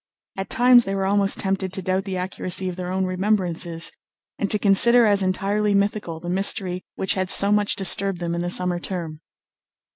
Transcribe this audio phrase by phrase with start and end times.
[0.35, 3.91] At times they were almost tempted to doubt the accuracy of their own remembrances,
[4.39, 8.41] and to consider as entirely mythical the mystery which had so much disturbed them in
[8.41, 9.21] the summer term.